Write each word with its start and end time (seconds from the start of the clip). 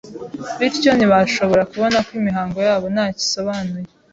bityo 0.59 0.91
ntibashobora 0.93 1.63
kubona 1.71 1.97
ko 2.05 2.11
imihango 2.19 2.59
yabo 2.67 2.85
ntacyo 2.93 3.21
isobanuye, 3.25 3.89